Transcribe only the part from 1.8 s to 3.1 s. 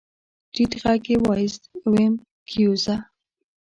ويم کېوځه.